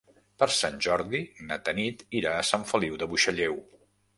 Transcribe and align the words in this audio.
Per 0.43 0.45
Sant 0.53 0.77
Jordi 0.85 1.21
na 1.51 1.57
Tanit 1.67 2.01
irà 2.23 2.35
a 2.39 2.49
Sant 2.53 2.67
Feliu 2.73 2.99
de 3.05 3.13
Buixalleu. 3.13 3.63